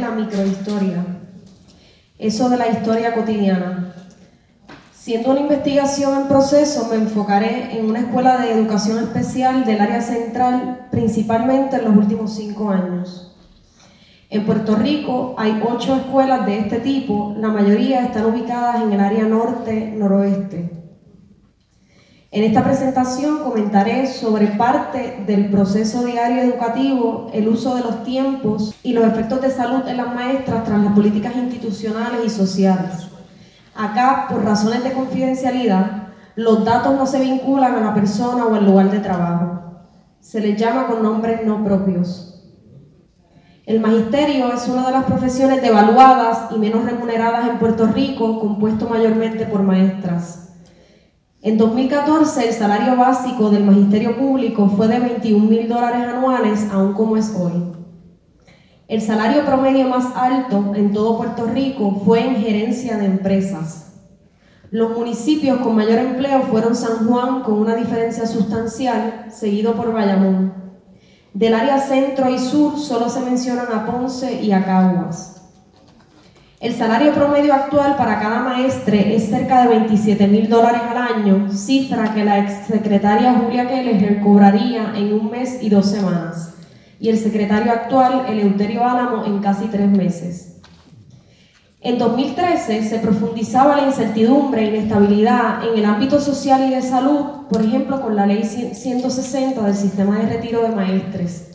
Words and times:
la 0.00 0.10
microhistoria, 0.10 1.04
eso 2.18 2.48
de 2.48 2.56
la 2.56 2.68
historia 2.68 3.14
cotidiana. 3.14 3.94
Siendo 4.92 5.30
una 5.30 5.40
investigación 5.40 6.22
en 6.22 6.28
proceso, 6.28 6.88
me 6.90 6.96
enfocaré 6.96 7.78
en 7.78 7.88
una 7.88 8.00
escuela 8.00 8.38
de 8.38 8.52
educación 8.52 8.98
especial 8.98 9.64
del 9.64 9.80
área 9.80 10.00
central, 10.02 10.88
principalmente 10.90 11.76
en 11.76 11.84
los 11.84 11.96
últimos 11.96 12.34
cinco 12.34 12.70
años. 12.70 13.36
En 14.28 14.46
Puerto 14.46 14.76
Rico 14.76 15.34
hay 15.38 15.60
ocho 15.66 15.96
escuelas 15.96 16.46
de 16.46 16.58
este 16.58 16.80
tipo, 16.80 17.34
la 17.38 17.48
mayoría 17.48 18.04
están 18.04 18.26
ubicadas 18.26 18.82
en 18.82 18.92
el 18.92 19.00
área 19.00 19.24
norte-noroeste. 19.24 20.79
En 22.32 22.44
esta 22.44 22.62
presentación 22.62 23.38
comentaré 23.38 24.06
sobre 24.06 24.46
parte 24.46 25.24
del 25.26 25.50
proceso 25.50 26.04
diario 26.04 26.42
educativo, 26.42 27.28
el 27.32 27.48
uso 27.48 27.74
de 27.74 27.80
los 27.80 28.04
tiempos 28.04 28.72
y 28.84 28.92
los 28.92 29.04
efectos 29.04 29.40
de 29.42 29.50
salud 29.50 29.80
en 29.88 29.96
las 29.96 30.14
maestras 30.14 30.62
tras 30.62 30.80
las 30.80 30.92
políticas 30.92 31.34
institucionales 31.34 32.20
y 32.24 32.30
sociales. 32.30 33.08
Acá, 33.74 34.26
por 34.30 34.44
razones 34.44 34.84
de 34.84 34.92
confidencialidad, 34.92 36.10
los 36.36 36.64
datos 36.64 36.94
no 36.94 37.04
se 37.04 37.18
vinculan 37.18 37.74
a 37.74 37.80
la 37.80 37.94
persona 37.94 38.46
o 38.46 38.54
al 38.54 38.64
lugar 38.64 38.92
de 38.92 39.00
trabajo. 39.00 39.88
Se 40.20 40.40
les 40.40 40.56
llama 40.56 40.86
con 40.86 41.02
nombres 41.02 41.44
no 41.44 41.64
propios. 41.64 42.44
El 43.66 43.80
magisterio 43.80 44.52
es 44.52 44.68
una 44.68 44.86
de 44.86 44.92
las 44.92 45.04
profesiones 45.04 45.62
devaluadas 45.62 46.52
y 46.54 46.58
menos 46.60 46.84
remuneradas 46.84 47.48
en 47.48 47.58
Puerto 47.58 47.88
Rico, 47.88 48.38
compuesto 48.38 48.88
mayormente 48.88 49.46
por 49.46 49.64
maestras. 49.64 50.49
En 51.42 51.56
2014 51.56 52.48
el 52.48 52.52
salario 52.52 52.96
básico 52.96 53.48
del 53.48 53.64
magisterio 53.64 54.18
público 54.18 54.68
fue 54.76 54.88
de 54.88 55.00
21 55.00 55.46
mil 55.46 55.68
dólares 55.70 56.06
anuales, 56.06 56.66
aún 56.70 56.92
como 56.92 57.16
es 57.16 57.34
hoy. 57.34 57.72
El 58.88 59.00
salario 59.00 59.46
promedio 59.46 59.88
más 59.88 60.14
alto 60.14 60.74
en 60.74 60.92
todo 60.92 61.16
Puerto 61.16 61.46
Rico 61.46 62.02
fue 62.04 62.26
en 62.26 62.36
gerencia 62.36 62.98
de 62.98 63.06
empresas. 63.06 63.94
Los 64.70 64.90
municipios 64.90 65.60
con 65.60 65.76
mayor 65.76 65.98
empleo 65.98 66.42
fueron 66.42 66.76
San 66.76 67.08
Juan 67.08 67.42
con 67.42 67.54
una 67.54 67.74
diferencia 67.74 68.26
sustancial, 68.26 69.28
seguido 69.30 69.74
por 69.74 69.94
Bayamón. 69.94 70.52
Del 71.32 71.54
área 71.54 71.78
centro 71.78 72.28
y 72.28 72.38
sur 72.38 72.78
solo 72.78 73.08
se 73.08 73.20
mencionan 73.20 73.72
a 73.72 73.86
Ponce 73.86 74.42
y 74.42 74.52
a 74.52 74.62
Caguas. 74.62 75.39
El 76.60 76.74
salario 76.74 77.14
promedio 77.14 77.54
actual 77.54 77.96
para 77.96 78.20
cada 78.20 78.40
maestre 78.40 79.16
es 79.16 79.30
cerca 79.30 79.62
de 79.62 79.68
27 79.68 80.28
mil 80.28 80.46
dólares 80.46 80.82
al 80.90 80.98
año, 80.98 81.50
cifra 81.50 82.12
que 82.12 82.22
la 82.22 82.38
exsecretaria 82.40 83.32
Julia 83.32 83.66
Kelleher 83.66 84.20
cobraría 84.20 84.92
en 84.94 85.14
un 85.14 85.30
mes 85.30 85.56
y 85.62 85.70
dos 85.70 85.86
semanas, 85.86 86.52
y 87.00 87.08
el 87.08 87.16
secretario 87.16 87.72
actual, 87.72 88.26
Eleuterio 88.28 88.84
Álamo, 88.84 89.24
en 89.24 89.38
casi 89.38 89.68
tres 89.68 89.88
meses. 89.88 90.58
En 91.80 91.96
2013 91.96 92.86
se 92.86 92.98
profundizaba 92.98 93.78
la 93.78 93.86
incertidumbre 93.86 94.60
e 94.60 94.76
inestabilidad 94.76 95.66
en 95.66 95.78
el 95.78 95.86
ámbito 95.86 96.20
social 96.20 96.68
y 96.68 96.74
de 96.74 96.82
salud, 96.82 97.46
por 97.48 97.62
ejemplo, 97.62 98.02
con 98.02 98.14
la 98.16 98.26
Ley 98.26 98.44
160 98.44 99.62
del 99.62 99.74
sistema 99.74 100.18
de 100.18 100.26
retiro 100.26 100.60
de 100.60 100.76
maestres 100.76 101.49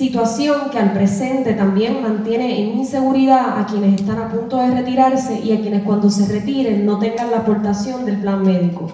situación 0.00 0.70
que 0.70 0.78
al 0.78 0.94
presente 0.94 1.52
también 1.52 2.02
mantiene 2.02 2.58
en 2.62 2.78
inseguridad 2.78 3.60
a 3.60 3.66
quienes 3.66 4.00
están 4.00 4.18
a 4.18 4.30
punto 4.30 4.56
de 4.56 4.70
retirarse 4.70 5.38
y 5.40 5.52
a 5.52 5.60
quienes 5.60 5.82
cuando 5.82 6.08
se 6.08 6.26
retiren 6.32 6.86
no 6.86 6.98
tengan 6.98 7.30
la 7.30 7.40
aportación 7.40 8.06
del 8.06 8.16
plan 8.16 8.42
médico. 8.42 8.90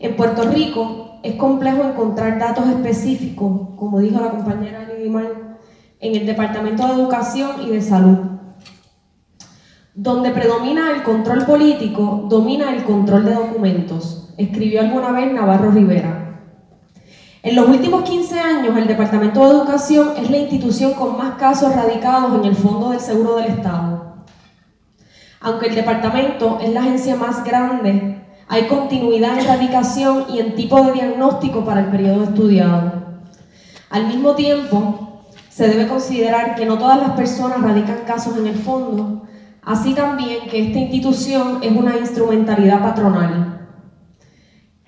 En 0.00 0.16
Puerto 0.16 0.42
Rico 0.50 1.20
es 1.22 1.36
complejo 1.36 1.84
encontrar 1.84 2.40
datos 2.40 2.66
específicos, 2.66 3.68
como 3.76 4.00
dijo 4.00 4.20
la 4.20 4.32
compañera 4.32 4.88
Lidimar, 4.88 5.58
en 6.00 6.16
el 6.16 6.26
Departamento 6.26 6.88
de 6.88 6.94
Educación 6.94 7.50
y 7.64 7.70
de 7.70 7.80
Salud. 7.80 8.18
Donde 9.94 10.30
predomina 10.30 10.90
el 10.96 11.04
control 11.04 11.46
político, 11.46 12.26
domina 12.28 12.74
el 12.74 12.82
control 12.82 13.24
de 13.24 13.34
documentos, 13.34 14.34
escribió 14.36 14.80
alguna 14.80 15.12
vez 15.12 15.32
Navarro 15.32 15.70
Rivera. 15.70 16.29
En 17.42 17.56
los 17.56 17.68
últimos 17.68 18.02
15 18.02 18.38
años, 18.38 18.76
el 18.76 18.86
Departamento 18.86 19.42
de 19.42 19.50
Educación 19.50 20.10
es 20.18 20.30
la 20.30 20.36
institución 20.36 20.92
con 20.92 21.16
más 21.16 21.36
casos 21.36 21.74
radicados 21.74 22.38
en 22.38 22.44
el 22.44 22.54
Fondo 22.54 22.90
del 22.90 23.00
Seguro 23.00 23.36
del 23.36 23.52
Estado. 23.52 24.16
Aunque 25.40 25.68
el 25.68 25.74
departamento 25.74 26.58
es 26.60 26.68
la 26.68 26.80
agencia 26.82 27.16
más 27.16 27.42
grande, 27.42 28.22
hay 28.46 28.66
continuidad 28.66 29.38
en 29.38 29.46
radicación 29.46 30.26
y 30.28 30.40
en 30.40 30.54
tipo 30.54 30.82
de 30.82 30.92
diagnóstico 30.92 31.64
para 31.64 31.80
el 31.80 31.86
periodo 31.86 32.24
estudiado. 32.24 32.92
Al 33.88 34.06
mismo 34.06 34.34
tiempo, 34.34 35.22
se 35.48 35.66
debe 35.66 35.88
considerar 35.88 36.56
que 36.56 36.66
no 36.66 36.76
todas 36.76 37.00
las 37.00 37.12
personas 37.12 37.62
radican 37.62 38.00
casos 38.06 38.36
en 38.36 38.48
el 38.48 38.56
fondo, 38.56 39.22
así 39.62 39.94
también 39.94 40.46
que 40.50 40.66
esta 40.66 40.78
institución 40.78 41.60
es 41.62 41.72
una 41.72 41.96
instrumentalidad 41.96 42.82
patronal. 42.82 43.49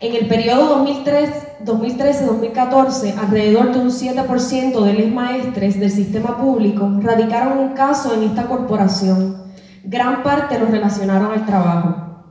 En 0.03 0.15
el 0.17 0.27
periodo 0.27 0.85
2013-2014, 0.85 3.17
alrededor 3.19 3.73
de 3.73 3.79
un 3.79 3.91
7% 3.91 4.83
de 4.83 4.95
los 4.95 5.13
maestres 5.13 5.79
del 5.79 5.93
sistema 5.93 6.39
público 6.39 6.91
radicaron 7.01 7.59
un 7.59 7.75
caso 7.75 8.13
en 8.13 8.25
esta 8.25 8.49
corporación. 8.49 9.45
Gran 9.85 10.25
parte 10.25 10.59
los 10.59 10.73
relacionaron 10.73 11.31
al 11.31 11.47
trabajo. 11.47 12.25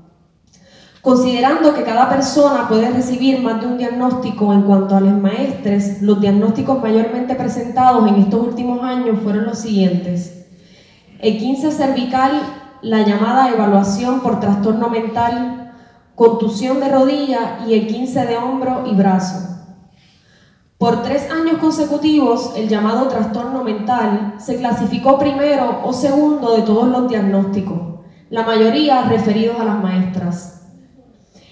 Considerando 1.01 1.73
que 1.73 1.83
cada 1.83 2.09
persona 2.09 2.67
puede 2.67 2.89
recibir 2.89 3.41
más 3.41 3.61
de 3.61 3.67
un 3.67 3.77
diagnóstico 3.77 4.51
en 4.51 4.63
cuanto 4.63 4.97
a 4.97 4.99
los 4.99 5.13
maestres, 5.13 6.01
los 6.01 6.19
diagnósticos 6.19 6.81
mayormente 6.81 7.35
presentados 7.35 8.05
en 8.05 8.15
estos 8.15 8.47
últimos 8.47 8.83
años 8.83 9.17
fueron 9.23 9.45
los 9.45 9.59
siguientes. 9.59 10.45
El 11.19 11.37
15 11.37 11.71
cervical, 11.71 12.33
la 12.81 13.05
llamada 13.05 13.49
evaluación 13.49 14.19
por 14.19 14.41
trastorno 14.41 14.89
mental 14.89 15.60
contusión 16.15 16.79
de 16.79 16.89
rodilla 16.89 17.59
y 17.67 17.73
el 17.73 17.87
15 17.87 18.25
de 18.25 18.37
hombro 18.37 18.83
y 18.85 18.95
brazo. 18.95 19.51
Por 20.77 21.03
tres 21.03 21.29
años 21.29 21.59
consecutivos, 21.59 22.53
el 22.55 22.67
llamado 22.67 23.07
trastorno 23.07 23.63
mental 23.63 24.35
se 24.39 24.57
clasificó 24.57 25.19
primero 25.19 25.81
o 25.83 25.93
segundo 25.93 26.55
de 26.55 26.63
todos 26.63 26.87
los 26.87 27.07
diagnósticos, 27.07 27.99
la 28.31 28.43
mayoría 28.43 29.03
referidos 29.03 29.59
a 29.59 29.65
las 29.65 29.81
maestras. 29.81 30.63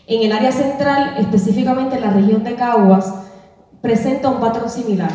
En 0.08 0.24
el 0.24 0.32
área 0.32 0.52
central, 0.52 1.16
específicamente 1.20 1.98
en 1.98 2.02
la 2.02 2.10
región 2.10 2.44
de 2.44 2.56
Caguas, 2.56 3.14
presenta 3.82 4.30
un 4.30 4.40
patrón 4.40 4.68
similar. 4.68 5.12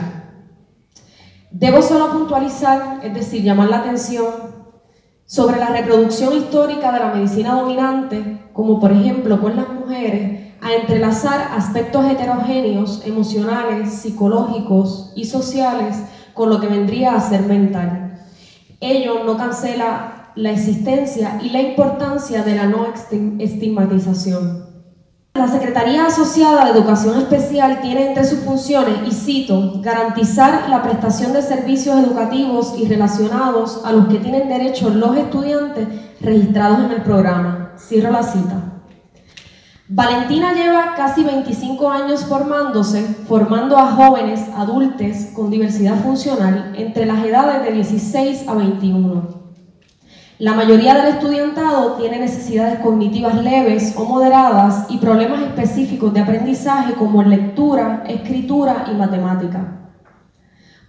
Debo 1.51 1.83
solo 1.83 2.13
puntualizar, 2.13 3.01
es 3.03 3.13
decir, 3.15 3.43
llamar 3.43 3.69
la 3.69 3.79
atención 3.79 4.54
sobre 5.27 5.59
la 5.59 5.69
reproducción 5.69 6.37
histórica 6.37 6.93
de 6.93 6.99
la 7.01 7.15
medicina 7.15 7.55
dominante, 7.55 8.41
como 8.53 8.81
por 8.81 8.93
ejemplo 8.93 9.41
con 9.41 9.57
las 9.57 9.69
mujeres, 9.69 10.45
a 10.61 10.73
entrelazar 10.73 11.49
aspectos 11.57 12.07
heterogéneos, 12.07 13.03
emocionales, 13.05 13.93
psicológicos 13.93 15.13
y 15.15 15.27
sociales 15.27 15.97
con 16.33 16.49
lo 16.49 16.61
que 16.61 16.69
vendría 16.69 17.15
a 17.15 17.21
ser 17.21 17.43
mental. 17.43 18.27
Ello 18.81 19.25
no 19.25 19.37
cancela 19.37 20.33
la 20.37 20.51
existencia 20.51 21.41
y 21.43 21.51
la 21.51 21.61
importancia 21.61 22.43
de 22.43 22.57
la 22.57 22.67
no 22.67 22.87
estigmatización. 23.39 24.64
La 25.37 25.49
Secretaría 25.49 26.07
Asociada 26.07 26.65
de 26.65 26.79
Educación 26.79 27.19
Especial 27.19 27.81
tiene 27.81 28.07
entre 28.07 28.23
sus 28.23 28.39
funciones, 28.39 28.99
y 29.05 29.11
cito, 29.11 29.81
garantizar 29.83 30.71
la 30.71 30.81
prestación 30.81 31.33
de 31.33 31.43
servicios 31.43 31.99
educativos 31.99 32.77
y 32.79 32.87
relacionados 32.87 33.85
a 33.85 33.91
los 33.91 34.07
que 34.07 34.19
tienen 34.19 34.49
derecho 34.49 34.91
los 34.91 35.17
estudiantes 35.17 35.89
registrados 36.21 36.85
en 36.85 36.93
el 36.93 37.03
programa. 37.03 37.73
Cierro 37.77 38.13
la 38.13 38.23
cita. 38.23 38.75
Valentina 39.89 40.55
lleva 40.55 40.95
casi 40.97 41.25
25 41.25 41.91
años 41.91 42.25
formándose, 42.27 43.03
formando 43.27 43.77
a 43.77 43.91
jóvenes, 43.91 44.49
adultos 44.57 45.33
con 45.35 45.51
diversidad 45.51 46.01
funcional 46.01 46.75
entre 46.77 47.07
las 47.07 47.25
edades 47.25 47.65
de 47.65 47.73
16 47.73 48.47
a 48.47 48.55
21. 48.55 49.44
La 50.45 50.53
mayoría 50.53 50.95
del 50.95 51.15
estudiantado 51.15 51.95
tiene 51.95 52.19
necesidades 52.19 52.81
cognitivas 52.81 53.43
leves 53.43 53.95
o 53.97 54.05
moderadas 54.05 54.85
y 54.91 54.99
problemas 54.99 55.41
específicos 55.41 56.13
de 56.13 56.21
aprendizaje 56.21 56.93
como 56.93 57.23
lectura, 57.23 58.05
escritura 58.07 58.85
y 58.93 58.95
matemática. 58.95 59.89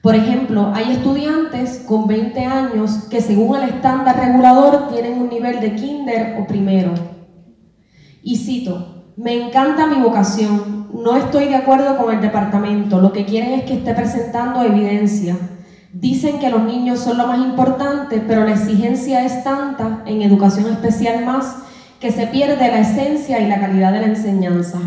Por 0.02 0.14
ejemplo, 0.14 0.74
hay 0.76 0.92
estudiantes 0.92 1.86
con 1.88 2.06
20 2.06 2.44
años 2.44 3.06
que 3.10 3.22
según 3.22 3.56
el 3.56 3.70
estándar 3.70 4.20
regulador 4.20 4.90
tienen 4.90 5.22
un 5.22 5.30
nivel 5.30 5.62
de 5.62 5.76
kinder 5.76 6.38
o 6.38 6.46
primero. 6.46 6.94
Y 8.22 8.36
cito, 8.36 9.06
me 9.16 9.42
encanta 9.42 9.88
mi 9.88 10.02
vocación, 10.04 10.90
no 10.94 11.16
estoy 11.16 11.46
de 11.46 11.56
acuerdo 11.56 11.96
con 11.96 12.14
el 12.14 12.20
departamento, 12.20 13.00
lo 13.00 13.14
que 13.14 13.24
quieren 13.24 13.54
es 13.54 13.64
que 13.64 13.76
esté 13.76 13.94
presentando 13.94 14.64
evidencia, 14.64 15.38
Dicen 15.98 16.40
que 16.40 16.50
los 16.50 16.62
niños 16.64 17.00
son 17.00 17.18
lo 17.18 17.26
más 17.26 17.40
importante, 17.40 18.22
pero 18.28 18.44
la 18.44 18.52
exigencia 18.52 19.24
es 19.24 19.46
tanta, 19.46 20.04
en 20.06 20.22
educación 20.22 20.70
especial 20.70 21.26
más, 21.26 21.56
que 22.02 22.12
se 22.12 22.28
pierde 22.28 22.68
la 22.68 22.80
esencia 22.80 23.40
y 23.40 23.48
la 23.48 23.62
calidad 23.62 23.94
de 23.94 24.02
la 24.02 24.08
enseñanza. 24.08 24.80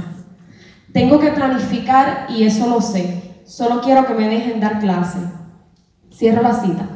Tengo 0.93 1.19
que 1.19 1.31
planificar 1.31 2.27
y 2.29 2.45
eso 2.45 2.67
lo 2.67 2.83
sé. 2.83 3.41
Solo 3.47 3.81
quiero 3.81 4.07
que 4.07 4.13
me 4.13 4.29
dejen 4.29 4.61
dar 4.61 4.81
clase. 4.81 5.19
Cierro 6.13 6.43
la 6.43 6.53
cita. 6.53 6.87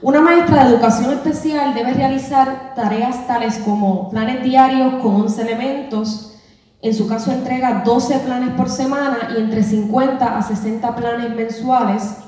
Una 0.00 0.20
maestra 0.20 0.62
de 0.62 0.70
educación 0.70 1.10
especial 1.12 1.74
debe 1.74 1.92
realizar 1.92 2.74
tareas 2.76 3.26
tales 3.26 3.58
como 3.64 4.10
planes 4.10 4.44
diarios 4.44 5.02
con 5.02 5.16
11 5.22 5.42
elementos, 5.42 6.36
en 6.80 6.94
su 6.94 7.08
caso 7.08 7.32
entrega 7.32 7.82
12 7.84 8.20
planes 8.20 8.50
por 8.50 8.70
semana 8.70 9.30
y 9.36 9.40
entre 9.40 9.64
50 9.64 10.38
a 10.38 10.40
60 10.40 10.94
planes 10.94 11.34
mensuales, 11.34 12.18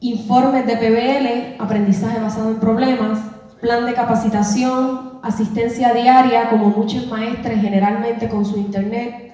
informes 0.00 0.66
de 0.66 0.76
PBL, 0.76 1.62
aprendizaje 1.62 2.20
basado 2.20 2.50
en 2.50 2.60
problemas, 2.60 3.18
plan 3.60 3.86
de 3.86 3.94
capacitación, 3.94 5.20
asistencia 5.22 5.92
diaria, 5.94 6.50
como 6.50 6.70
muchos 6.70 7.06
maestros 7.08 7.60
generalmente 7.60 8.28
con 8.28 8.44
su 8.44 8.58
internet, 8.58 9.32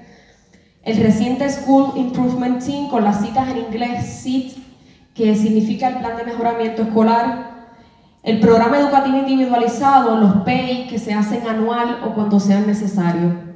el 0.82 0.96
reciente 0.96 1.48
School 1.48 1.92
Improvement 1.96 2.64
Team 2.64 2.88
con 2.88 3.04
las 3.04 3.20
citas 3.20 3.48
en 3.48 3.58
inglés 3.58 4.04
SIT, 4.06 4.56
que 5.14 5.34
significa 5.34 5.88
el 5.88 5.98
plan 5.98 6.16
de 6.16 6.24
mejoramiento 6.24 6.82
escolar, 6.82 7.52
el 8.22 8.40
programa 8.40 8.78
educativo 8.78 9.18
individualizado, 9.18 10.16
los 10.16 10.42
PEI 10.44 10.86
que 10.88 10.98
se 10.98 11.12
hacen 11.12 11.46
anual 11.46 12.00
o 12.04 12.14
cuando 12.14 12.38
sea 12.38 12.60
necesario. 12.60 13.52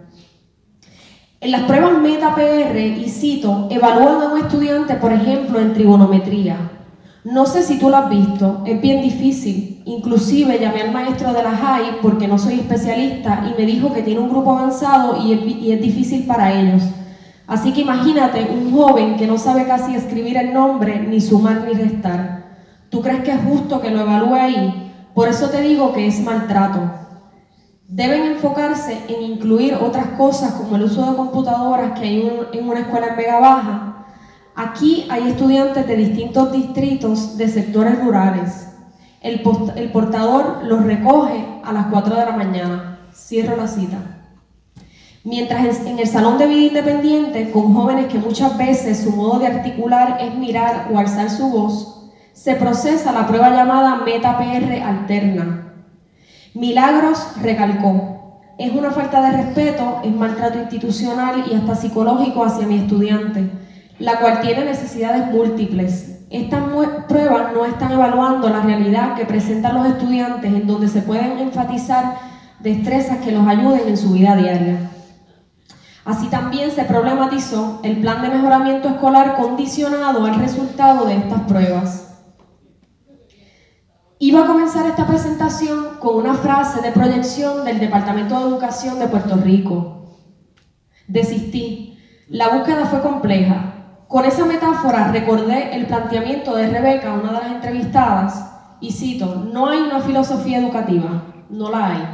En 1.40 1.50
las 1.52 1.62
pruebas 1.62 1.98
Meta-PR 1.98 2.76
y 2.76 3.08
CITO 3.08 3.68
evalúan 3.70 4.22
a 4.22 4.32
un 4.32 4.40
estudiante, 4.40 4.94
por 4.94 5.12
ejemplo, 5.12 5.60
en 5.60 5.74
trigonometría. 5.74 6.56
No 7.26 7.44
sé 7.44 7.64
si 7.64 7.76
tú 7.76 7.90
lo 7.90 7.96
has 7.96 8.08
visto, 8.08 8.62
es 8.64 8.80
bien 8.80 9.02
difícil. 9.02 9.82
Inclusive 9.84 10.60
llamé 10.60 10.82
al 10.82 10.92
maestro 10.92 11.32
de 11.32 11.42
la 11.42 11.50
HAI 11.50 11.98
porque 12.00 12.28
no 12.28 12.38
soy 12.38 12.60
especialista 12.60 13.44
y 13.50 13.60
me 13.60 13.66
dijo 13.66 13.92
que 13.92 14.04
tiene 14.04 14.20
un 14.20 14.28
grupo 14.28 14.52
avanzado 14.52 15.20
y 15.20 15.32
es, 15.32 15.40
y 15.44 15.72
es 15.72 15.82
difícil 15.82 16.24
para 16.24 16.52
ellos. 16.52 16.84
Así 17.48 17.72
que 17.72 17.80
imagínate 17.80 18.48
un 18.48 18.72
joven 18.72 19.16
que 19.16 19.26
no 19.26 19.38
sabe 19.38 19.66
casi 19.66 19.96
escribir 19.96 20.36
el 20.36 20.54
nombre, 20.54 21.00
ni 21.00 21.20
sumar 21.20 21.64
ni 21.66 21.72
restar. 21.72 22.44
¿Tú 22.90 23.02
crees 23.02 23.24
que 23.24 23.32
es 23.32 23.40
justo 23.42 23.80
que 23.80 23.90
lo 23.90 24.02
evalúe 24.02 24.34
ahí? 24.36 24.92
Por 25.12 25.26
eso 25.26 25.50
te 25.50 25.62
digo 25.62 25.92
que 25.92 26.06
es 26.06 26.20
maltrato. 26.20 26.78
Deben 27.88 28.22
enfocarse 28.22 29.00
en 29.08 29.22
incluir 29.24 29.74
otras 29.74 30.06
cosas 30.16 30.52
como 30.52 30.76
el 30.76 30.84
uso 30.84 31.04
de 31.10 31.16
computadoras 31.16 31.98
que 31.98 32.06
hay 32.06 32.48
en 32.52 32.68
una 32.68 32.78
escuela 32.78 33.08
en 33.08 33.16
Vega 33.16 33.40
Baja. 33.40 33.95
Aquí 34.56 35.06
hay 35.10 35.28
estudiantes 35.28 35.86
de 35.86 35.96
distintos 35.96 36.50
distritos 36.50 37.36
de 37.36 37.46
sectores 37.46 38.02
rurales. 38.02 38.68
El, 39.20 39.42
portador 39.42 40.64
los 40.64 40.82
recoge 40.82 41.44
a 41.62 41.74
las 41.74 41.88
4 41.88 42.16
de 42.16 42.24
la 42.24 42.32
mañana. 42.32 43.00
Cierro 43.12 43.54
la 43.58 43.68
cita. 43.68 43.98
Mientras 45.24 45.84
en 45.84 45.98
el 45.98 46.06
salón 46.06 46.38
de 46.38 46.46
vida 46.46 46.68
independiente, 46.68 47.50
con 47.50 47.74
jóvenes 47.74 48.06
que 48.06 48.18
muchas 48.18 48.56
veces 48.56 49.02
su 49.02 49.10
modo 49.10 49.40
de 49.40 49.48
articular 49.48 50.16
es 50.22 50.34
mirar 50.36 50.88
o 50.90 50.98
alzar 50.98 51.28
su 51.28 51.50
voz, 51.50 52.10
se 52.32 52.54
procesa 52.54 53.12
la 53.12 53.26
prueba 53.26 53.50
llamada 53.50 53.96
Meta-PR 54.06 54.82
alterna. 54.82 55.74
Milagros 56.54 57.18
recalcó, 57.42 58.40
es 58.56 58.72
una 58.72 58.90
falta 58.90 59.20
de 59.20 59.42
respeto, 59.42 60.00
es 60.02 60.14
maltrato 60.14 60.58
institucional 60.58 61.44
y 61.50 61.54
hasta 61.54 61.74
psicológico 61.74 62.42
hacia 62.42 62.66
mi 62.66 62.78
estudiante, 62.78 63.50
la 63.98 64.20
cual 64.20 64.40
tiene 64.40 64.64
necesidades 64.64 65.26
múltiples. 65.28 66.24
Estas 66.30 66.62
pruebas 67.08 67.52
no 67.54 67.64
están 67.64 67.92
evaluando 67.92 68.48
la 68.48 68.60
realidad 68.60 69.14
que 69.14 69.24
presentan 69.24 69.74
los 69.76 69.86
estudiantes 69.86 70.52
en 70.52 70.66
donde 70.66 70.88
se 70.88 71.02
pueden 71.02 71.38
enfatizar 71.38 72.16
destrezas 72.60 73.18
que 73.18 73.32
los 73.32 73.46
ayuden 73.46 73.88
en 73.88 73.96
su 73.96 74.12
vida 74.12 74.34
diaria. 74.36 74.90
Así 76.04 76.28
también 76.28 76.70
se 76.70 76.84
problematizó 76.84 77.80
el 77.82 78.00
plan 78.00 78.22
de 78.22 78.28
mejoramiento 78.28 78.88
escolar 78.88 79.36
condicionado 79.36 80.24
al 80.24 80.36
resultado 80.36 81.04
de 81.06 81.16
estas 81.16 81.42
pruebas. 81.42 82.06
Iba 84.18 84.44
a 84.44 84.46
comenzar 84.46 84.86
esta 84.86 85.06
presentación 85.06 85.98
con 85.98 86.16
una 86.16 86.34
frase 86.34 86.80
de 86.80 86.92
proyección 86.92 87.64
del 87.64 87.80
Departamento 87.80 88.38
de 88.38 88.46
Educación 88.46 88.98
de 88.98 89.08
Puerto 89.08 89.36
Rico. 89.36 90.16
Desistí. 91.06 91.98
La 92.28 92.48
búsqueda 92.48 92.86
fue 92.86 93.02
compleja. 93.02 93.65
Con 94.08 94.24
esa 94.24 94.44
metáfora 94.44 95.10
recordé 95.12 95.74
el 95.74 95.86
planteamiento 95.86 96.54
de 96.54 96.68
Rebeca, 96.68 97.12
una 97.12 97.32
de 97.32 97.38
las 97.38 97.52
entrevistadas, 97.52 98.50
y 98.80 98.92
cito, 98.92 99.48
no 99.52 99.68
hay 99.68 99.80
una 99.80 100.00
filosofía 100.00 100.58
educativa, 100.58 101.24
no 101.50 101.70
la 101.70 101.86
hay. 101.86 102.08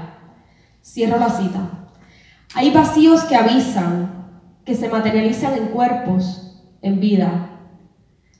Cierro 0.82 1.18
la 1.18 1.28
cita. 1.28 1.60
Hay 2.54 2.70
vacíos 2.70 3.24
que 3.24 3.36
avisan, 3.36 4.28
que 4.64 4.74
se 4.74 4.88
materializan 4.88 5.54
en 5.54 5.66
cuerpos, 5.66 6.62
en 6.80 7.00
vida, 7.00 7.52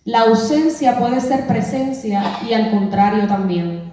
la 0.05 0.23
ausencia 0.23 0.99
puede 0.99 1.21
ser 1.21 1.47
presencia 1.47 2.25
y 2.45 2.53
al 2.55 2.73
contrario 2.73 3.29
también. 3.29 3.93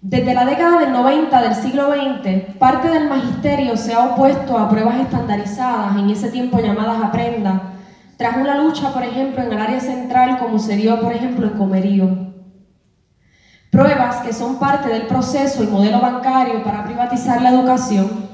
Desde 0.00 0.32
la 0.32 0.44
década 0.44 0.78
del 0.78 0.92
90 0.92 1.42
del 1.42 1.54
siglo 1.56 1.88
XX, 1.92 2.54
parte 2.56 2.88
del 2.88 3.08
magisterio 3.08 3.76
se 3.76 3.94
ha 3.94 4.12
opuesto 4.12 4.56
a 4.56 4.68
pruebas 4.68 5.00
estandarizadas, 5.00 5.96
en 5.96 6.10
ese 6.10 6.30
tiempo 6.30 6.60
llamadas 6.60 7.02
aprenda, 7.02 7.79
tras 8.20 8.36
una 8.36 8.62
lucha, 8.62 8.92
por 8.92 9.02
ejemplo, 9.02 9.42
en 9.42 9.50
el 9.50 9.58
área 9.58 9.80
central, 9.80 10.36
como 10.38 10.58
se 10.58 10.76
dio, 10.76 11.00
por 11.00 11.10
ejemplo, 11.10 11.46
en 11.46 11.54
Comerío. 11.54 12.34
Pruebas 13.70 14.16
que 14.16 14.34
son 14.34 14.58
parte 14.58 14.90
del 14.90 15.06
proceso 15.06 15.64
y 15.64 15.68
modelo 15.68 16.02
bancario 16.02 16.62
para 16.62 16.84
privatizar 16.84 17.40
la 17.40 17.48
educación. 17.48 18.28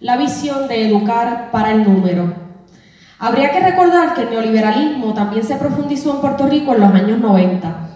La 0.00 0.16
visión 0.16 0.66
de 0.66 0.88
educar 0.88 1.50
para 1.50 1.72
el 1.72 1.84
número. 1.84 2.32
Habría 3.18 3.50
que 3.50 3.60
recordar 3.60 4.14
que 4.14 4.22
el 4.22 4.30
neoliberalismo 4.30 5.12
también 5.12 5.44
se 5.44 5.56
profundizó 5.56 6.14
en 6.14 6.20
Puerto 6.22 6.46
Rico 6.46 6.72
en 6.74 6.80
los 6.80 6.94
años 6.94 7.20
90. 7.20 7.88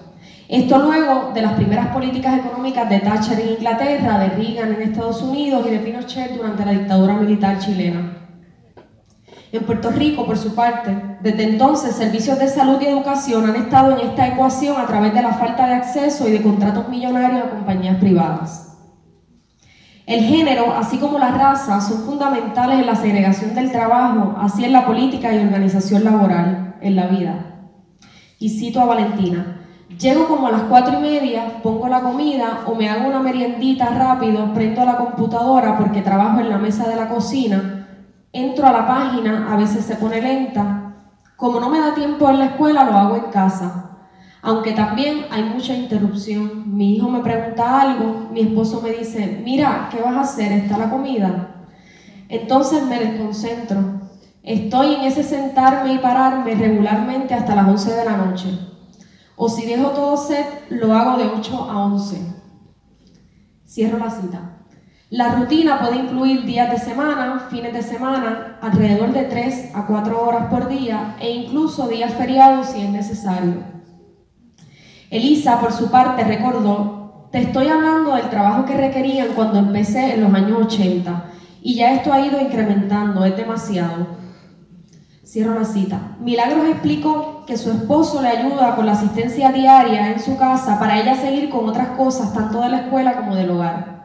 Esto 0.51 0.79
luego 0.81 1.31
de 1.33 1.41
las 1.41 1.55
primeras 1.55 1.87
políticas 1.87 2.41
económicas 2.41 2.91
de 2.91 3.01
Thatcher 3.01 3.41
en 3.41 3.53
Inglaterra, 3.55 4.19
de 4.19 4.29
Reagan 4.29 4.75
en 4.75 4.83
Estados 4.83 5.23
Unidos 5.23 5.65
y 5.67 5.71
de 5.71 5.79
Pinochet 5.79 6.37
durante 6.37 6.67
la 6.67 6.73
dictadura 6.73 7.15
militar 7.15 7.59
chilena. 7.59 8.18
En 9.51 9.65
Puerto 9.65 9.91
Rico, 9.91 10.27
por 10.27 10.37
su 10.37 10.55
parte, 10.55 10.95
desde 11.23 11.45
entonces 11.45 11.97
servicios 11.97 12.39
de 12.39 12.49
salud 12.49 12.79
y 12.83 12.87
educación 12.87 13.49
han 13.49 13.57
estado 13.57 13.93
en 13.93 14.07
esta 14.07 14.29
ecuación 14.29 14.79
a 14.79 14.87
través 14.87 15.15
de 15.15 15.23
la 15.23 15.33
falta 15.33 15.67
de 15.67 15.75
acceso 15.75 16.29
y 16.29 16.33
de 16.33 16.43
contratos 16.43 16.89
millonarios 16.91 17.45
a 17.45 17.51
compañías 17.51 17.97
privadas. 17.97 18.77
El 20.05 20.25
género, 20.25 20.75
así 20.75 20.99
como 20.99 21.19
la 21.19 21.31
raza, 21.31 21.81
son 21.81 22.03
fundamentales 22.03 22.81
en 22.81 22.87
la 22.87 22.95
segregación 22.95 23.55
del 23.55 23.73
trabajo, 23.73 24.37
así 24.39 24.65
en 24.65 24.73
la 24.73 24.85
política 24.85 25.33
y 25.33 25.39
organización 25.39 26.05
laboral, 26.05 26.77
en 26.83 26.97
la 26.97 27.07
vida. 27.07 27.71
Y 28.39 28.51
cito 28.51 28.81
a 28.81 28.87
Valentina, 28.87 29.63
llego 29.99 30.29
como 30.29 30.47
a 30.47 30.53
las 30.53 30.63
cuatro 30.63 30.99
y 30.99 31.03
media, 31.03 31.63
pongo 31.63 31.89
la 31.89 32.01
comida 32.01 32.61
o 32.67 32.75
me 32.75 32.89
hago 32.89 33.09
una 33.09 33.21
meriendita 33.21 33.87
rápido, 33.87 34.53
prendo 34.53 34.85
la 34.85 34.97
computadora 34.97 35.79
porque 35.79 36.03
trabajo 36.03 36.41
en 36.41 36.51
la 36.51 36.59
mesa 36.59 36.87
de 36.87 36.97
la 36.97 37.09
cocina, 37.09 37.78
entro 38.39 38.67
a 38.67 38.73
la 38.73 38.87
página, 38.87 39.53
a 39.53 39.57
veces 39.57 39.85
se 39.85 39.97
pone 39.97 40.21
lenta, 40.21 40.95
como 41.37 41.61
no 41.61 41.71
me 41.71 41.79
da 41.79 41.95
tiempo 41.95 42.29
en 42.31 42.39
la 42.41 42.47
escuela, 42.47 42.85
lo 42.85 42.93
hago 42.93 43.17
en 43.17 43.31
casa. 43.31 43.91
Aunque 44.43 44.73
también 44.73 45.27
hay 45.31 45.45
mucha 45.45 45.75
interrupción. 45.75 46.77
Mi 46.77 46.97
hijo 46.97 47.09
me 47.09 47.21
pregunta 47.21 47.81
algo, 47.81 48.29
mi 48.33 48.41
esposo 48.41 48.81
me 48.83 48.91
dice, 48.91 49.41
mira, 49.45 49.89
¿qué 49.91 50.01
vas 50.01 50.17
a 50.17 50.21
hacer? 50.23 50.53
¿Está 50.53 50.79
la 50.79 50.91
comida? 50.91 51.67
Entonces 52.29 52.85
me 52.87 52.99
desconcentro. 52.99 53.79
Estoy 54.43 54.95
en 54.95 55.03
ese 55.03 55.23
sentarme 55.23 55.95
y 55.95 55.99
pararme 55.99 56.55
regularmente 56.55 57.35
hasta 57.35 57.55
las 57.55 57.69
11 57.69 57.93
de 57.93 58.05
la 58.05 58.17
noche. 58.17 58.59
O 59.37 59.49
si 59.49 59.67
dejo 59.67 59.91
todo 59.91 60.17
set, 60.17 60.67
lo 60.71 60.93
hago 60.95 61.19
de 61.19 61.27
8 61.29 61.71
a 61.71 61.87
11. 61.87 62.35
Cierro 63.65 63.99
la 63.99 64.11
cita. 64.11 64.58
La 65.11 65.37
rutina 65.37 65.81
puede 65.81 65.97
incluir 65.97 66.45
días 66.45 66.71
de 66.71 66.79
semana, 66.79 67.47
fines 67.49 67.73
de 67.73 67.83
semana, 67.83 68.59
alrededor 68.61 69.15
de 69.15 69.23
3 69.23 69.75
a 69.75 69.87
4 69.87 70.23
horas 70.23 70.47
por 70.51 70.69
día 70.69 71.17
e 71.19 71.31
incluso 71.31 71.89
días 71.89 72.13
feriados 72.13 72.67
si 72.67 72.83
es 72.83 72.91
necesario. 72.91 73.55
Elisa, 75.09 75.61
por 75.61 75.73
su 75.73 75.91
parte, 75.91 76.25
recordó, 76.25 77.27
te 77.33 77.39
estoy 77.39 77.69
hablando 77.69 78.17
del 78.17 78.29
trabajo 78.29 78.67
que 78.67 78.77
requerían 78.77 79.29
cuando 79.35 79.59
empecé 79.59 80.13
en 80.13 80.25
los 80.25 80.35
años 80.35 80.59
80 80.67 81.25
y 81.63 81.77
ya 81.77 81.95
esto 81.95 82.13
ha 82.13 82.21
ido 82.21 82.39
incrementando, 82.39 83.25
es 83.25 83.35
demasiado. 83.35 84.09
Cierro 85.25 85.59
la 85.59 85.65
cita. 85.65 86.17
Milagros 86.21 86.69
explicó 86.69 87.45
que 87.47 87.57
su 87.57 87.71
esposo 87.71 88.21
le 88.21 88.29
ayuda 88.29 88.77
con 88.77 88.85
la 88.85 88.93
asistencia 88.93 89.53
diaria 89.53 90.13
en 90.13 90.21
su 90.21 90.37
casa 90.37 90.79
para 90.79 91.01
ella 91.01 91.17
seguir 91.17 91.49
con 91.49 91.67
otras 91.67 91.89
cosas, 91.97 92.35
tanto 92.35 92.61
de 92.61 92.69
la 92.69 92.81
escuela 92.81 93.17
como 93.17 93.35
del 93.35 93.51
hogar. 93.51 93.98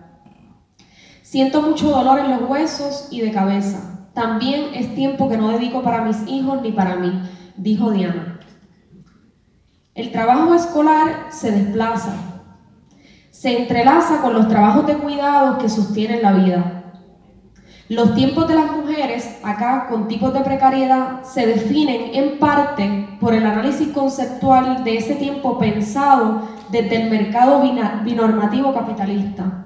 Siento 1.33 1.63
mucho 1.63 1.89
dolor 1.89 2.19
en 2.19 2.29
los 2.29 2.47
huesos 2.47 3.07
y 3.09 3.21
de 3.21 3.31
cabeza. 3.31 4.05
También 4.13 4.65
es 4.75 4.93
tiempo 4.93 5.27
que 5.27 5.35
no 5.35 5.49
dedico 5.49 5.81
para 5.81 6.03
mis 6.03 6.27
hijos 6.27 6.61
ni 6.61 6.71
para 6.71 6.95
mí, 6.97 7.11
dijo 7.57 7.89
Diana. 7.89 8.39
El 9.95 10.11
trabajo 10.11 10.53
escolar 10.53 11.29
se 11.31 11.49
desplaza, 11.49 12.13
se 13.31 13.57
entrelaza 13.57 14.21
con 14.21 14.35
los 14.35 14.47
trabajos 14.47 14.85
de 14.85 14.93
cuidado 14.93 15.57
que 15.57 15.69
sostienen 15.69 16.21
la 16.21 16.33
vida. 16.33 16.83
Los 17.89 18.13
tiempos 18.13 18.47
de 18.47 18.53
las 18.53 18.71
mujeres, 18.71 19.39
acá 19.43 19.87
con 19.89 20.07
tipos 20.07 20.35
de 20.35 20.41
precariedad, 20.41 21.23
se 21.23 21.47
definen 21.47 22.13
en 22.13 22.37
parte 22.37 23.17
por 23.19 23.33
el 23.33 23.43
análisis 23.43 23.87
conceptual 23.87 24.83
de 24.83 24.97
ese 24.97 25.15
tiempo 25.15 25.57
pensado 25.57 26.43
desde 26.69 27.01
el 27.01 27.09
mercado 27.09 27.59
binormativo 28.03 28.71
capitalista. 28.71 29.63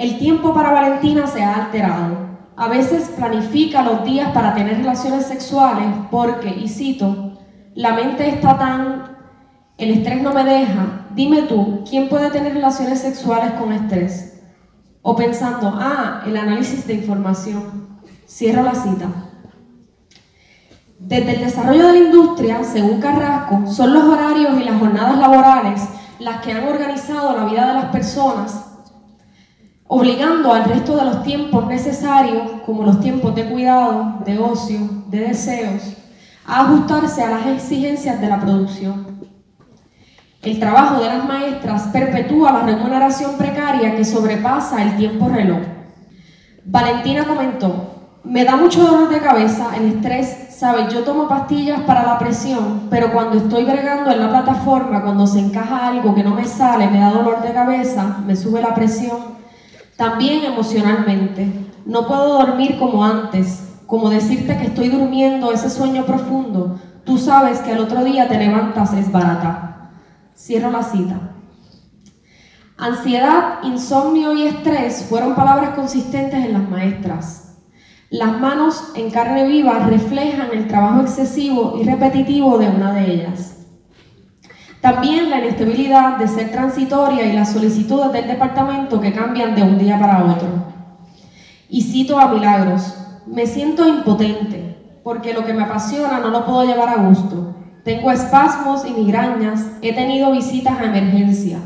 El 0.00 0.16
tiempo 0.16 0.54
para 0.54 0.72
Valentina 0.72 1.26
se 1.26 1.42
ha 1.42 1.66
alterado. 1.66 2.16
A 2.56 2.68
veces 2.68 3.10
planifica 3.10 3.82
los 3.82 4.02
días 4.02 4.32
para 4.32 4.54
tener 4.54 4.78
relaciones 4.78 5.26
sexuales 5.26 5.88
porque, 6.10 6.48
y 6.48 6.70
cito, 6.70 7.34
la 7.74 7.92
mente 7.92 8.26
está 8.26 8.56
tan, 8.56 9.18
el 9.76 9.90
estrés 9.90 10.22
no 10.22 10.32
me 10.32 10.42
deja, 10.42 11.04
dime 11.14 11.42
tú, 11.42 11.84
¿quién 11.86 12.08
puede 12.08 12.30
tener 12.30 12.54
relaciones 12.54 13.00
sexuales 13.00 13.52
con 13.60 13.74
estrés? 13.74 14.40
O 15.02 15.14
pensando, 15.14 15.70
ah, 15.78 16.22
el 16.24 16.34
análisis 16.34 16.86
de 16.86 16.94
información. 16.94 18.00
Cierro 18.26 18.62
la 18.62 18.74
cita. 18.74 19.06
Desde 20.98 21.34
el 21.34 21.40
desarrollo 21.44 21.88
de 21.88 21.92
la 21.92 22.06
industria, 22.06 22.64
según 22.64 23.02
Carrasco, 23.02 23.66
son 23.66 23.92
los 23.92 24.04
horarios 24.04 24.58
y 24.58 24.64
las 24.64 24.78
jornadas 24.78 25.18
laborales 25.18 25.82
las 26.20 26.40
que 26.40 26.52
han 26.52 26.66
organizado 26.66 27.36
la 27.36 27.44
vida 27.44 27.66
de 27.66 27.74
las 27.74 27.86
personas, 27.86 28.69
obligando 29.92 30.52
al 30.52 30.66
resto 30.66 30.96
de 30.96 31.04
los 31.04 31.24
tiempos 31.24 31.66
necesarios, 31.66 32.48
como 32.64 32.84
los 32.84 33.00
tiempos 33.00 33.34
de 33.34 33.44
cuidado, 33.46 34.20
de 34.24 34.38
ocio, 34.38 34.78
de 35.08 35.18
deseos, 35.18 35.82
a 36.46 36.60
ajustarse 36.60 37.24
a 37.24 37.30
las 37.30 37.46
exigencias 37.48 38.20
de 38.20 38.28
la 38.28 38.38
producción. 38.38 39.18
El 40.42 40.60
trabajo 40.60 41.02
de 41.02 41.08
las 41.08 41.26
maestras 41.26 41.88
perpetúa 41.92 42.52
la 42.52 42.60
remuneración 42.60 43.32
precaria 43.36 43.96
que 43.96 44.04
sobrepasa 44.04 44.80
el 44.80 44.96
tiempo 44.96 45.28
reloj. 45.28 45.58
Valentina 46.64 47.24
comentó, 47.24 48.12
me 48.22 48.44
da 48.44 48.54
mucho 48.54 48.84
dolor 48.84 49.08
de 49.08 49.18
cabeza, 49.18 49.76
el 49.76 49.94
estrés, 49.94 50.54
sabes, 50.56 50.94
yo 50.94 51.02
tomo 51.02 51.26
pastillas 51.26 51.80
para 51.80 52.06
la 52.06 52.16
presión, 52.16 52.86
pero 52.90 53.12
cuando 53.12 53.38
estoy 53.38 53.64
bregando 53.64 54.12
en 54.12 54.20
la 54.20 54.28
plataforma, 54.28 55.02
cuando 55.02 55.26
se 55.26 55.40
encaja 55.40 55.88
algo 55.88 56.14
que 56.14 56.22
no 56.22 56.36
me 56.36 56.44
sale, 56.44 56.86
me 56.86 57.00
da 57.00 57.10
dolor 57.10 57.42
de 57.42 57.52
cabeza, 57.52 58.18
me 58.24 58.36
sube 58.36 58.62
la 58.62 58.72
presión. 58.72 59.39
También 60.00 60.44
emocionalmente, 60.44 61.46
no 61.84 62.06
puedo 62.06 62.38
dormir 62.38 62.78
como 62.78 63.04
antes, 63.04 63.82
como 63.86 64.08
decirte 64.08 64.56
que 64.56 64.68
estoy 64.68 64.88
durmiendo 64.88 65.52
ese 65.52 65.68
sueño 65.68 66.06
profundo, 66.06 66.80
tú 67.04 67.18
sabes 67.18 67.58
que 67.58 67.72
al 67.72 67.80
otro 67.80 68.02
día 68.02 68.26
te 68.26 68.38
levantas 68.38 68.94
es 68.94 69.12
barata. 69.12 69.90
Cierro 70.34 70.70
la 70.70 70.82
cita. 70.82 71.32
Ansiedad, 72.78 73.58
insomnio 73.62 74.32
y 74.32 74.44
estrés 74.44 75.04
fueron 75.06 75.34
palabras 75.34 75.74
consistentes 75.74 76.46
en 76.46 76.54
las 76.54 76.66
maestras. 76.70 77.58
Las 78.08 78.40
manos 78.40 78.92
en 78.94 79.10
carne 79.10 79.46
viva 79.46 79.80
reflejan 79.80 80.48
el 80.54 80.66
trabajo 80.66 81.02
excesivo 81.02 81.76
y 81.78 81.84
repetitivo 81.84 82.56
de 82.56 82.70
una 82.70 82.94
de 82.94 83.12
ellas. 83.12 83.59
También 84.80 85.28
la 85.28 85.40
inestabilidad 85.40 86.16
de 86.16 86.26
ser 86.26 86.50
transitoria 86.50 87.26
y 87.26 87.34
las 87.34 87.52
solicitudes 87.52 88.12
del 88.12 88.26
departamento 88.26 89.00
que 89.00 89.12
cambian 89.12 89.54
de 89.54 89.62
un 89.62 89.78
día 89.78 89.98
para 89.98 90.24
otro. 90.24 90.48
Y 91.68 91.82
cito 91.82 92.18
a 92.18 92.32
Milagros, 92.32 92.94
me 93.26 93.46
siento 93.46 93.86
impotente 93.86 95.00
porque 95.04 95.34
lo 95.34 95.44
que 95.44 95.52
me 95.52 95.64
apasiona 95.64 96.20
no 96.20 96.30
lo 96.30 96.46
puedo 96.46 96.64
llevar 96.64 96.88
a 96.88 97.02
gusto. 97.02 97.54
Tengo 97.84 98.10
espasmos 98.10 98.86
y 98.86 98.92
migrañas. 98.92 99.66
He 99.82 99.94
tenido 99.94 100.32
visitas 100.32 100.78
a 100.78 100.84
emergencia. 100.84 101.58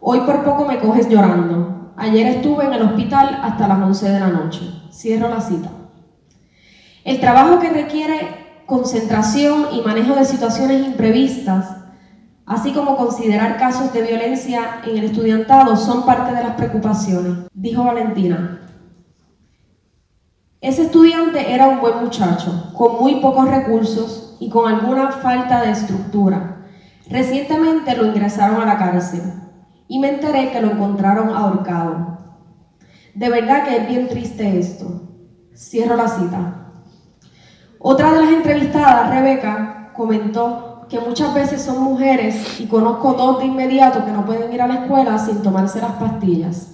Hoy 0.00 0.20
por 0.20 0.44
poco 0.44 0.64
me 0.64 0.78
coges 0.78 1.08
llorando. 1.08 1.92
Ayer 1.96 2.26
estuve 2.26 2.64
en 2.64 2.72
el 2.72 2.82
hospital 2.82 3.40
hasta 3.42 3.68
las 3.68 3.78
11 3.78 4.10
de 4.10 4.20
la 4.20 4.28
noche. 4.28 4.60
Cierro 4.92 5.28
la 5.28 5.40
cita. 5.40 5.70
El 7.04 7.20
trabajo 7.20 7.58
que 7.58 7.70
requiere 7.70 8.62
concentración 8.66 9.66
y 9.72 9.82
manejo 9.82 10.14
de 10.14 10.24
situaciones 10.24 10.86
imprevistas, 10.86 11.83
así 12.46 12.72
como 12.72 12.96
considerar 12.96 13.56
casos 13.56 13.92
de 13.92 14.02
violencia 14.02 14.80
en 14.84 14.98
el 14.98 15.04
estudiantado, 15.04 15.76
son 15.76 16.04
parte 16.04 16.34
de 16.34 16.42
las 16.42 16.56
preocupaciones, 16.56 17.48
dijo 17.52 17.84
Valentina. 17.84 18.60
Ese 20.60 20.82
estudiante 20.82 21.52
era 21.52 21.68
un 21.68 21.80
buen 21.80 22.02
muchacho, 22.02 22.72
con 22.74 22.98
muy 23.00 23.16
pocos 23.16 23.48
recursos, 23.48 24.24
y 24.44 24.50
con 24.50 24.70
alguna 24.70 25.10
falta 25.10 25.62
de 25.62 25.70
estructura. 25.70 26.66
Recientemente 27.08 27.96
lo 27.96 28.06
ingresaron 28.06 28.60
a 28.60 28.66
la 28.66 28.78
cárcel 28.78 29.22
y 29.88 29.98
me 29.98 30.10
enteré 30.10 30.50
que 30.50 30.60
lo 30.60 30.72
encontraron 30.72 31.30
ahorcado. 31.30 32.18
De 33.14 33.28
verdad 33.28 33.64
que 33.64 33.76
es 33.76 33.88
bien 33.88 34.08
triste 34.08 34.58
esto. 34.58 35.02
Cierro 35.54 35.96
la 35.96 36.08
cita. 36.08 36.72
Otra 37.78 38.12
de 38.12 38.22
las 38.22 38.32
entrevistadas, 38.32 39.10
Rebeca, 39.10 39.92
comentó 39.94 40.73
que 40.94 41.00
muchas 41.00 41.34
veces 41.34 41.60
son 41.60 41.82
mujeres 41.82 42.60
y 42.60 42.66
conozco 42.66 43.14
dos 43.14 43.40
de 43.40 43.46
inmediato 43.46 44.04
que 44.04 44.12
no 44.12 44.24
pueden 44.24 44.52
ir 44.52 44.62
a 44.62 44.68
la 44.68 44.74
escuela 44.74 45.18
sin 45.18 45.42
tomarse 45.42 45.80
las 45.80 45.94
pastillas 45.94 46.68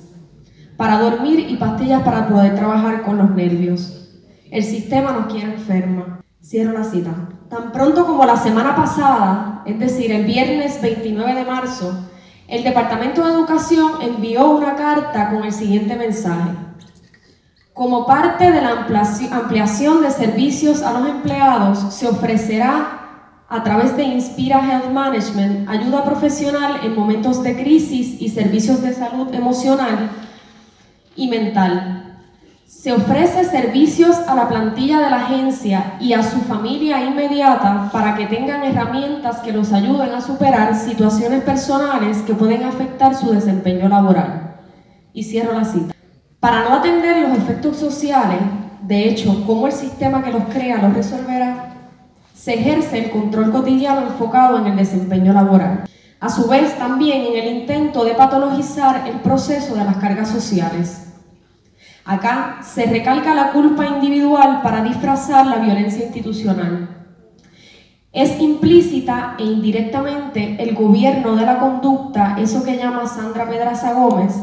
para 0.76 0.98
dormir 0.98 1.46
y 1.48 1.56
pastillas 1.56 2.02
para 2.02 2.28
poder 2.28 2.54
trabajar 2.54 3.00
con 3.00 3.16
los 3.16 3.30
nervios. 3.30 4.10
El 4.50 4.62
sistema 4.62 5.12
nos 5.12 5.32
quiere 5.32 5.54
enferma. 5.54 6.20
Cierro 6.42 6.72
la 6.72 6.84
cita. 6.84 7.12
Tan 7.48 7.72
pronto 7.72 8.04
como 8.04 8.26
la 8.26 8.36
semana 8.36 8.76
pasada, 8.76 9.62
es 9.64 9.78
decir, 9.78 10.12
el 10.12 10.26
viernes 10.26 10.82
29 10.82 11.34
de 11.34 11.44
marzo, 11.46 11.90
el 12.46 12.62
Departamento 12.62 13.24
de 13.24 13.32
Educación 13.32 14.02
envió 14.02 14.50
una 14.50 14.76
carta 14.76 15.30
con 15.30 15.44
el 15.44 15.52
siguiente 15.52 15.96
mensaje. 15.96 16.50
Como 17.72 18.06
parte 18.06 18.50
de 18.50 18.60
la 18.60 18.86
ampliación 19.32 20.02
de 20.02 20.10
servicios 20.10 20.82
a 20.82 20.98
los 20.98 21.08
empleados, 21.08 21.94
se 21.94 22.06
ofrecerá 22.06 22.99
a 23.50 23.64
través 23.64 23.96
de 23.96 24.04
Inspira 24.04 24.60
Health 24.64 24.92
Management 24.92 25.68
ayuda 25.68 26.04
profesional 26.04 26.80
en 26.84 26.94
momentos 26.94 27.42
de 27.42 27.60
crisis 27.60 28.22
y 28.22 28.28
servicios 28.28 28.80
de 28.80 28.94
salud 28.94 29.34
emocional 29.34 30.10
y 31.16 31.28
mental 31.28 32.00
se 32.80 32.92
ofrece 32.92 33.44
servicios 33.44 34.16
a 34.28 34.34
la 34.36 34.48
plantilla 34.48 35.00
de 35.00 35.10
la 35.10 35.24
agencia 35.24 35.96
y 36.00 36.12
a 36.12 36.22
su 36.22 36.38
familia 36.42 37.04
inmediata 37.04 37.90
para 37.92 38.14
que 38.14 38.26
tengan 38.26 38.62
herramientas 38.62 39.40
que 39.40 39.52
los 39.52 39.72
ayuden 39.72 40.14
a 40.14 40.20
superar 40.20 40.74
situaciones 40.76 41.42
personales 41.42 42.18
que 42.18 42.32
pueden 42.32 42.62
afectar 42.62 43.16
su 43.16 43.32
desempeño 43.32 43.88
laboral. 43.88 44.60
Y 45.12 45.24
cierro 45.24 45.52
la 45.52 45.64
cita. 45.64 45.92
Para 46.38 46.62
no 46.62 46.76
atender 46.76 47.28
los 47.28 47.36
efectos 47.36 47.76
sociales, 47.76 48.38
de 48.82 49.08
hecho, 49.08 49.44
cómo 49.46 49.66
el 49.66 49.72
sistema 49.72 50.22
que 50.22 50.30
los 50.30 50.44
crea 50.44 50.80
los 50.80 50.94
resolverá, 50.94 51.79
se 52.40 52.54
ejerce 52.54 52.98
el 52.98 53.10
control 53.10 53.50
cotidiano 53.50 54.02
enfocado 54.02 54.58
en 54.58 54.66
el 54.66 54.76
desempeño 54.76 55.32
laboral. 55.32 55.84
A 56.20 56.28
su 56.28 56.48
vez, 56.48 56.78
también 56.78 57.26
en 57.26 57.36
el 57.36 57.56
intento 57.60 58.04
de 58.04 58.14
patologizar 58.14 59.08
el 59.08 59.20
proceso 59.20 59.74
de 59.74 59.84
las 59.84 59.96
cargas 59.96 60.28
sociales 60.28 61.10
Acá 62.04 62.58
se 62.62 62.86
recalca 62.86 63.34
la 63.34 63.52
culpa 63.52 63.86
individual 63.86 64.62
para 64.62 64.82
disfrazar 64.82 65.46
la 65.46 65.58
violencia 65.58 66.06
institucional. 66.06 66.88
Es 68.12 68.40
implícita 68.40 69.36
e 69.38 69.44
indirectamente 69.44 70.56
el 70.58 70.74
gobierno 70.74 71.36
de 71.36 71.46
la 71.46 71.60
conducta, 71.60 72.36
eso 72.40 72.64
que 72.64 72.76
llama 72.76 73.06
Sandra 73.06 73.48
Pedraza 73.48 73.92
Gómez, 73.92 74.34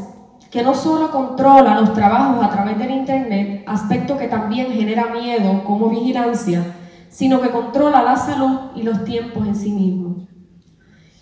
que 0.50 0.63
no 0.63 0.74
solo 0.74 1.12
controla 1.12 1.77
los 1.77 1.94
trabajos 1.94 2.46
a 2.46 2.50
través 2.50 2.77
del 2.77 2.92
Internet, 2.92 3.66
aspecto 3.68 4.18
que 4.18 4.27
también 4.27 4.72
genera 4.72 5.08
miedo 5.08 5.66
como 5.66 5.89
vigilancia, 5.89 6.63
sino 7.10 7.42
que 7.42 7.50
controla 7.50 8.04
la 8.04 8.18
salud 8.18 8.72
y 8.76 8.84
los 8.84 9.04
tiempos 9.04 9.48
en 9.48 9.56
sí 9.56 9.72
mismo. 9.72 10.28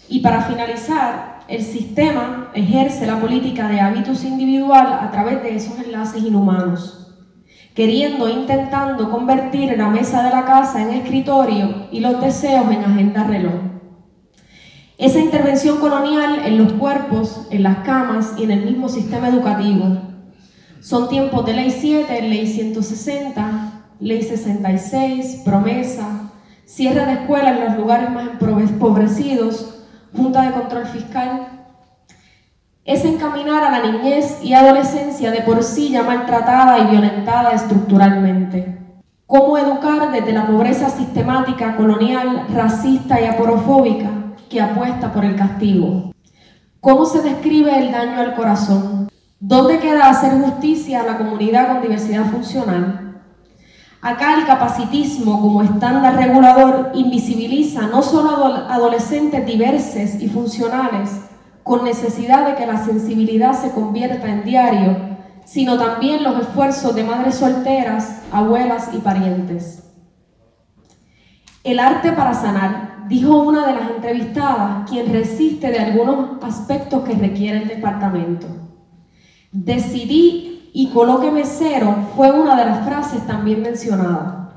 Y 0.07 0.19
para 0.19 0.41
finalizar, 0.41 1.39
el 1.47 1.63
sistema 1.63 2.49
ejerce 2.53 3.05
la 3.05 3.19
política 3.19 3.67
de 3.67 3.79
hábitos 3.79 4.23
individual 4.23 4.99
a 5.01 5.11
través 5.11 5.43
de 5.43 5.55
esos 5.55 5.77
enlaces 5.79 6.23
inhumanos, 6.23 7.13
queriendo 7.75 8.27
e 8.27 8.31
intentando 8.31 9.11
convertir 9.11 9.77
la 9.77 9.89
mesa 9.89 10.23
de 10.23 10.31
la 10.31 10.45
casa 10.45 10.81
en 10.81 10.89
escritorio 10.89 11.87
y 11.91 11.99
los 11.99 12.19
deseos 12.21 12.71
en 12.71 12.83
agenda 12.83 13.23
reloj. 13.23 13.53
Esa 14.97 15.19
intervención 15.19 15.77
colonial 15.79 16.41
en 16.45 16.57
los 16.57 16.73
cuerpos, 16.73 17.47
en 17.51 17.63
las 17.63 17.79
camas 17.79 18.33
y 18.37 18.43
en 18.43 18.51
el 18.51 18.65
mismo 18.65 18.87
sistema 18.87 19.27
educativo. 19.27 19.97
Son 20.79 21.09
tiempos 21.09 21.45
de 21.45 21.53
ley 21.53 21.69
7, 21.69 22.21
ley 22.21 22.47
160, 22.47 23.64
ley 23.99 24.21
66, 24.21 25.41
promesa, 25.45 26.31
cierre 26.65 27.05
de 27.05 27.13
escuelas 27.13 27.57
en 27.57 27.65
los 27.65 27.77
lugares 27.77 28.09
más 28.11 28.29
empobrecidos, 28.41 29.83
Junta 30.15 30.43
de 30.43 30.51
Control 30.51 30.85
Fiscal, 30.85 31.47
es 32.85 33.03
encaminar 33.03 33.63
a 33.63 33.71
la 33.71 33.91
niñez 33.91 34.43
y 34.43 34.53
adolescencia 34.53 35.31
de 35.31 35.41
por 35.41 35.63
sí 35.63 35.89
ya 35.89 36.03
maltratada 36.03 36.79
y 36.79 36.91
violentada 36.91 37.51
estructuralmente. 37.51 38.77
Cómo 39.25 39.57
educar 39.57 40.11
desde 40.11 40.33
la 40.33 40.45
pobreza 40.45 40.89
sistemática, 40.89 41.75
colonial, 41.75 42.45
racista 42.53 43.19
y 43.19 43.25
aporofóbica 43.25 44.11
que 44.49 44.61
apuesta 44.61 45.11
por 45.11 45.25
el 45.25 45.35
castigo. 45.35 46.11
Cómo 46.79 47.05
se 47.05 47.23
describe 47.23 47.75
el 47.75 47.91
daño 47.91 48.19
al 48.19 48.35
corazón. 48.35 49.09
¿Dónde 49.39 49.79
queda 49.79 50.09
hacer 50.09 50.39
justicia 50.39 51.01
a 51.01 51.05
la 51.05 51.17
comunidad 51.17 51.67
con 51.69 51.81
diversidad 51.81 52.25
funcional? 52.25 53.04
Acá 54.05 54.35
el 54.37 54.45
capacitismo 54.45 55.41
como 55.41 55.63
estándar 55.63 56.15
regulador 56.15 56.91
invisibiliza 56.93 57.87
no 57.87 58.03
solo 58.03 58.45
a 58.45 58.71
adolescentes 58.75 59.43
diversos 59.47 60.21
y 60.21 60.27
funcionales, 60.27 61.21
con 61.63 61.83
necesidad 61.83 62.45
de 62.45 62.53
que 62.53 62.67
la 62.67 62.85
sensibilidad 62.85 63.59
se 63.59 63.71
convierta 63.71 64.27
en 64.27 64.43
diario, 64.43 64.95
sino 65.43 65.79
también 65.79 66.23
los 66.23 66.39
esfuerzos 66.39 66.93
de 66.93 67.03
madres 67.03 67.33
solteras, 67.33 68.21
abuelas 68.31 68.91
y 68.93 68.99
parientes. 68.99 69.91
El 71.63 71.79
arte 71.79 72.11
para 72.11 72.35
sanar, 72.35 73.07
dijo 73.07 73.35
una 73.41 73.65
de 73.65 73.73
las 73.73 73.89
entrevistadas, 73.89 74.87
quien 74.87 75.11
resiste 75.11 75.71
de 75.71 75.79
algunos 75.79 76.43
aspectos 76.43 77.03
que 77.05 77.15
requiere 77.15 77.63
el 77.63 77.67
departamento. 77.69 78.45
Decidí 79.51 80.54
y 80.77 80.89
colóqueme 80.89 81.45
cero 81.45 82.09
fue 82.17 82.29
una 82.31 82.53
de 82.53 82.65
las 82.65 82.85
frases 82.85 83.25
también 83.25 83.61
mencionadas. 83.61 84.49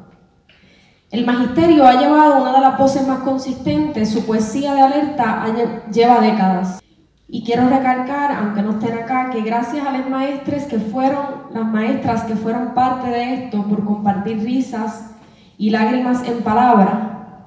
El 1.12 1.24
magisterio 1.24 1.86
ha 1.86 1.94
llevado 1.94 2.42
una 2.42 2.54
de 2.54 2.60
las 2.60 2.76
voces 2.76 3.06
más 3.06 3.20
consistentes, 3.20 4.10
su 4.10 4.26
poesía 4.26 4.74
de 4.74 4.80
alerta 4.80 5.46
lleva 5.92 6.20
décadas. 6.20 6.80
Y 7.28 7.44
quiero 7.44 7.68
recalcar, 7.68 8.32
aunque 8.32 8.62
no 8.62 8.72
estén 8.72 8.98
acá, 8.98 9.30
que 9.30 9.42
gracias 9.42 9.86
a 9.86 9.92
las 9.92 10.10
maestras 10.10 10.64
que 10.64 10.80
fueron, 10.80 11.24
las 11.54 11.66
maestras 11.66 12.24
que 12.24 12.34
fueron 12.34 12.74
parte 12.74 13.10
de 13.10 13.34
esto 13.34 13.62
por 13.62 13.84
compartir 13.84 14.42
risas 14.42 15.12
y 15.56 15.70
lágrimas 15.70 16.26
en 16.26 16.42
palabra, 16.42 17.46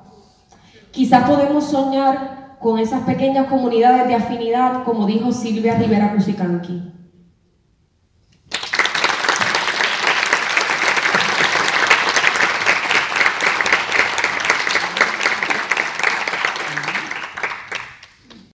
quizás 0.92 1.30
podemos 1.30 1.66
soñar 1.66 2.56
con 2.62 2.80
esas 2.80 3.02
pequeñas 3.02 3.48
comunidades 3.48 4.08
de 4.08 4.16
afinidad, 4.16 4.86
como 4.86 5.08
dijo 5.08 5.34
Silvia 5.34 5.76
Rivera 5.76 6.14
Cusicanqui. 6.14 7.01